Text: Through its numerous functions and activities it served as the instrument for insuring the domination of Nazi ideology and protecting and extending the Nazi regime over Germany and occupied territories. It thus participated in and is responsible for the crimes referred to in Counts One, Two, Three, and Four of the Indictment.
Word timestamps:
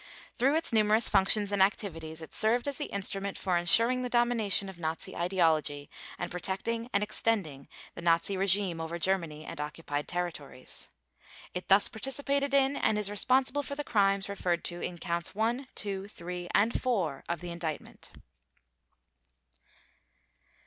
Through 0.39 0.55
its 0.55 0.73
numerous 0.73 1.07
functions 1.07 1.51
and 1.51 1.61
activities 1.61 2.23
it 2.23 2.33
served 2.33 2.67
as 2.67 2.77
the 2.77 2.87
instrument 2.87 3.37
for 3.37 3.55
insuring 3.55 4.01
the 4.01 4.09
domination 4.09 4.67
of 4.67 4.79
Nazi 4.79 5.15
ideology 5.15 5.91
and 6.17 6.31
protecting 6.31 6.89
and 6.91 7.03
extending 7.03 7.67
the 7.93 8.01
Nazi 8.01 8.35
regime 8.35 8.81
over 8.81 8.97
Germany 8.97 9.45
and 9.45 9.61
occupied 9.61 10.07
territories. 10.07 10.87
It 11.53 11.67
thus 11.67 11.87
participated 11.87 12.51
in 12.51 12.75
and 12.77 12.97
is 12.97 13.11
responsible 13.11 13.61
for 13.61 13.75
the 13.75 13.83
crimes 13.83 14.27
referred 14.27 14.63
to 14.63 14.81
in 14.81 14.97
Counts 14.97 15.35
One, 15.35 15.67
Two, 15.75 16.07
Three, 16.07 16.49
and 16.55 16.81
Four 16.81 17.23
of 17.29 17.39
the 17.41 17.51
Indictment. 17.51 18.09